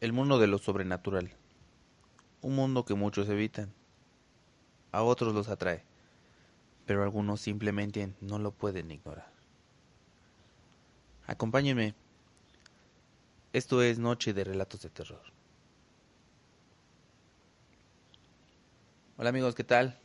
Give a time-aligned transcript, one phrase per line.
[0.00, 1.32] El mundo de lo sobrenatural.
[2.40, 3.72] Un mundo que muchos evitan.
[4.92, 5.82] A otros los atrae.
[6.86, 9.32] Pero algunos simplemente no lo pueden ignorar.
[11.26, 11.94] Acompáñenme.
[13.52, 15.22] Esto es Noche de Relatos de Terror.
[19.16, 19.98] Hola amigos, ¿qué tal?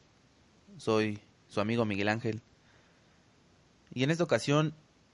[0.77, 2.41] Soy su amigo Miguel Ángel.
[3.93, 4.73] Y en esta ocasión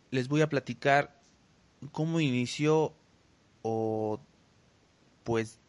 [0.09, 1.19] les voy a platicar
[1.91, 2.93] cómo inició
[3.61, 4.21] o
[5.23, 5.59] pues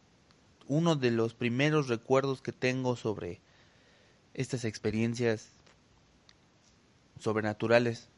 [0.67, 3.41] uno de los primeros recuerdos que tengo sobre
[4.33, 5.49] estas experiencias
[7.19, 8.09] sobrenaturales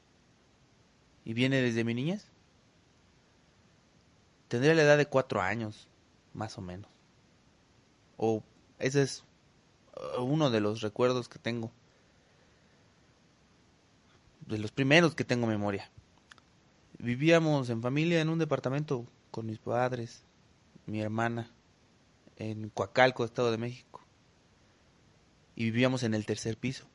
[1.25, 2.27] y viene desde mi niñez.
[4.47, 5.87] Tendría la edad de cuatro años,
[6.33, 6.91] más o menos.
[8.17, 8.43] O
[8.79, 9.23] ese es
[10.17, 11.71] uh, uno de los recuerdos que tengo.
[14.41, 15.89] De los primeros que tengo memoria.
[16.99, 20.23] Vivíamos en familia en un departamento con mis padres,
[20.85, 21.51] mi hermana,
[22.37, 24.01] en Coacalco, Estado de México.
[25.55, 26.85] Y vivíamos en el tercer piso.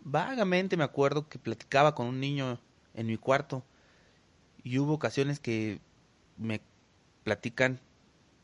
[0.00, 2.60] Vagamente me acuerdo que platicaba con un niño
[2.94, 3.64] en mi cuarto
[4.62, 5.80] y hubo ocasiones que
[6.36, 6.60] me
[7.24, 7.80] platican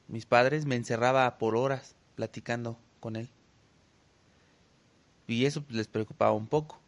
[0.08, 3.30] mis padres, me encerraba por horas platicando con él.
[5.26, 6.78] Y eso les preocupaba un poco.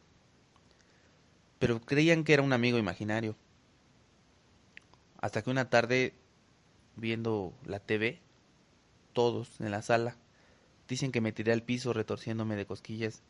[1.59, 3.37] Pero creían que era un amigo imaginario.
[5.21, 6.13] Hasta que una tarde,
[6.97, 8.21] viendo la TV,
[9.13, 10.17] todos en la sala,
[10.89, 13.23] dicen que me tiré al piso retorciéndome de cosquillas.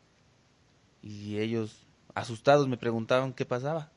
[1.02, 3.90] Y ellos, asustados, me preguntaban qué pasaba.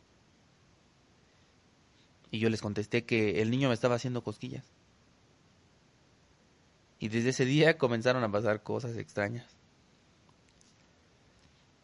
[2.29, 4.65] Y yo les contesté que el niño me estaba haciendo cosquillas.
[6.99, 9.45] Y desde ese día comenzaron a pasar cosas extrañas.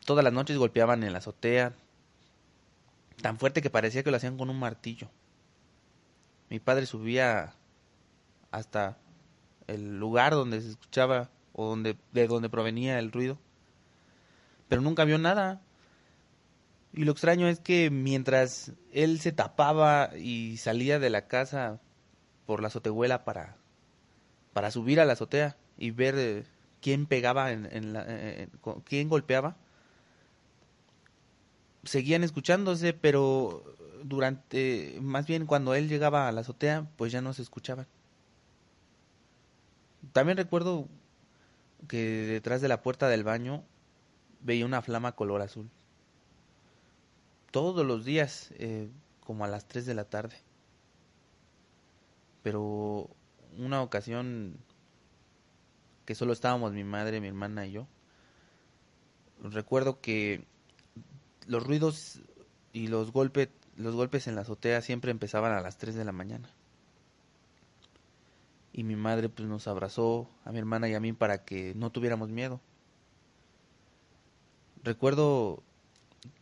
[0.05, 1.73] Todas las noches golpeaban en la azotea,
[3.21, 5.09] tan fuerte que parecía que lo hacían con un martillo.
[6.49, 7.55] Mi padre subía
[8.53, 8.97] hasta
[9.67, 13.37] el lugar donde se escuchaba o donde de donde provenía el ruido,
[14.69, 15.61] pero nunca vio nada.
[16.93, 21.81] Y lo extraño es que mientras él se tapaba y salía de la casa
[22.45, 23.57] por la azotehuela para
[24.53, 26.43] para subir a la azotea y ver eh,
[26.79, 28.05] quién pegaba en, la,
[28.85, 29.57] quién golpeaba,
[31.83, 33.63] seguían escuchándose, pero
[34.03, 37.87] durante, más bien cuando él llegaba a la azotea, pues ya no se escuchaban.
[40.11, 40.87] También recuerdo
[41.87, 41.97] que
[42.27, 43.63] detrás de la puerta del baño
[44.41, 45.69] veía una flama color azul.
[47.51, 48.89] Todos los días, eh,
[49.21, 50.35] como a las 3 de la tarde.
[52.41, 53.09] Pero
[53.57, 54.57] una ocasión
[56.05, 57.87] que solo estábamos mi madre, mi hermana y yo,
[59.41, 60.45] recuerdo que
[61.47, 62.21] los ruidos
[62.73, 66.11] y los golpes los golpes en la azotea siempre empezaban a las 3 de la
[66.11, 66.49] mañana.
[68.73, 71.91] Y mi madre pues nos abrazó a mi hermana y a mí para que no
[71.91, 72.59] tuviéramos miedo.
[74.83, 75.63] Recuerdo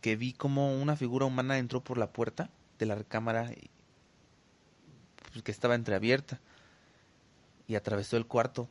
[0.00, 3.52] que vi como una figura humana entró por la puerta de la recámara
[5.32, 6.40] pues, que estaba entreabierta
[7.68, 8.68] y atravesó el cuarto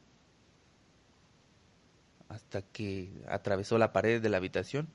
[2.27, 4.89] hasta que atravesó la pared de la habitación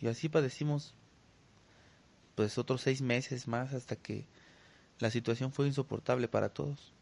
[0.00, 0.94] Y así padecimos
[2.34, 4.26] pues otros seis meses más hasta que
[4.98, 6.92] la situación fue insoportable para todos.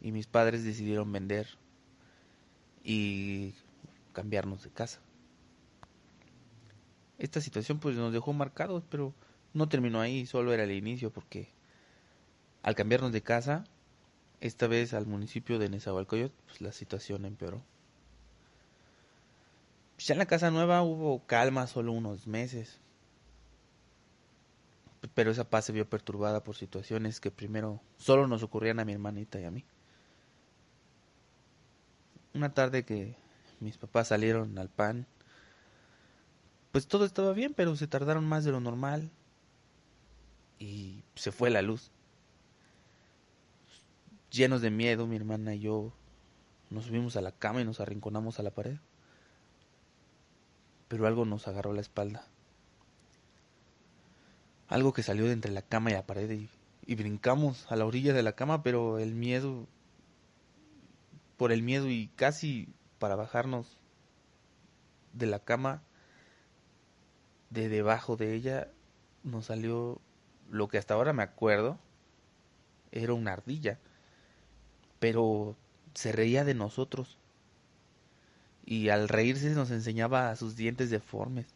[0.00, 1.48] Y mis padres decidieron vender
[2.82, 3.54] y
[4.12, 5.00] cambiarnos de casa.
[7.18, 9.14] Esta situación pues nos dejó marcados, pero
[9.54, 11.48] no terminó ahí, solo era el inicio porque
[12.62, 13.64] al cambiarnos de casa,
[14.40, 17.62] esta vez al municipio de Nezahualcóyotl, pues la situación empeoró.
[19.98, 22.80] Ya en la casa nueva hubo calma solo unos meses.
[25.14, 28.92] Pero esa paz se vio perturbada por situaciones que primero solo nos ocurrían a mi
[28.92, 29.64] hermanita y a mí.
[32.34, 33.16] Una tarde que
[33.60, 35.06] mis papás salieron al pan,
[36.72, 39.10] pues todo estaba bien, pero se tardaron más de lo normal
[40.58, 41.92] y se fue la luz.
[44.30, 45.92] Llenos de miedo, mi hermana y yo
[46.70, 48.78] nos subimos a la cama y nos arrinconamos a la pared
[50.94, 52.24] pero algo nos agarró la espalda.
[54.68, 56.30] Algo que salió de entre la cama y la pared
[56.86, 59.66] y, brincamos a la orilla de la cama, pero el miedo,
[61.36, 62.68] por el miedo y casi
[62.98, 63.78] para bajarnos
[65.12, 65.82] de la cama,
[67.50, 68.68] de debajo de ella,
[69.22, 70.00] nos salió
[70.50, 71.78] lo que hasta ahora me acuerdo,
[72.92, 73.78] era una ardilla,
[74.98, 75.56] pero
[75.94, 77.18] se reía de nosotros
[78.64, 81.46] y al reírse nos enseñaba sus dientes deformes.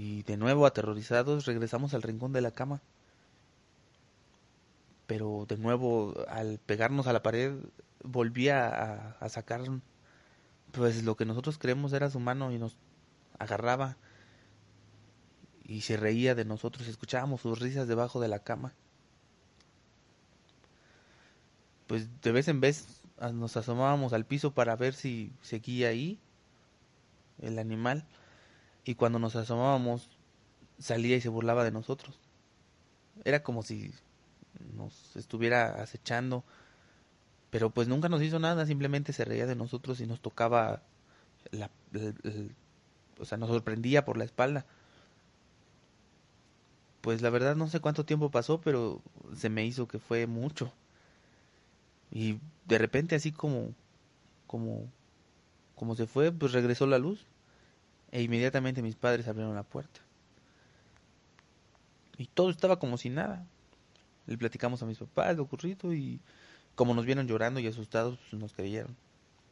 [0.00, 2.80] Y de nuevo, aterrorizados, regresamos al rincón de la cama.
[5.08, 7.56] Pero de nuevo, al pegarnos a la pared,
[8.04, 9.60] volvía a, sacar
[10.70, 12.76] pues lo que nosotros creemos era su mano y nos
[13.40, 13.96] agarraba
[15.64, 18.74] y se reía de nosotros, escuchábamos sus risas debajo de la cama.
[21.88, 23.02] Pues de vez en vez
[23.32, 26.20] nos asomábamos al piso para ver si seguía ahí
[27.40, 28.06] el animal
[28.84, 30.08] y cuando nos asomábamos
[30.78, 32.18] salía y se burlaba de nosotros.
[33.24, 33.92] Era como si
[34.74, 36.44] nos estuviera acechando
[37.50, 40.82] pero pues nunca nos hizo nada, simplemente se reía de nosotros y nos tocaba,
[41.50, 41.70] la,
[43.18, 44.66] o sea, nos sorprendía por la espalda.
[47.00, 49.00] Pues la verdad no sé cuánto tiempo pasó, pero
[49.34, 50.72] se me hizo que fue mucho.
[52.10, 53.72] Y de repente así como,
[54.46, 54.84] como,
[55.74, 57.24] como se fue, pues regresó la luz.
[58.10, 60.00] E inmediatamente mis padres abrieron la puerta.
[62.16, 63.46] Y todo estaba como si nada.
[64.26, 66.20] Le platicamos a mis papás lo ocurrido y
[66.74, 68.96] como nos vieron llorando y asustados, pues nos creyeron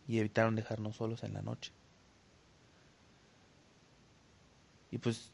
[0.08, 1.72] y evitaron dejarnos solos en la noche.
[4.90, 5.30] Y pues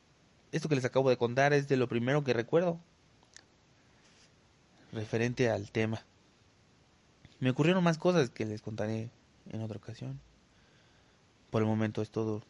[0.53, 2.79] esto que les acabo de contar es de lo primero que recuerdo
[4.93, 6.03] referente al tema.
[7.41, 9.11] Me ocurrieron más cosas que les contaré
[9.51, 10.21] en otra ocasión.
[11.51, 12.43] Por el momento es todo.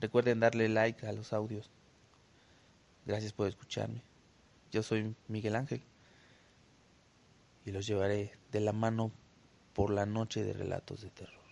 [0.00, 1.70] Recuerden darle like a los audios.
[3.04, 4.02] Gracias por escucharme.
[4.70, 5.82] Yo soy Miguel Ángel
[7.64, 9.10] y los llevaré de la mano
[9.72, 11.47] por la noche de relatos de terror.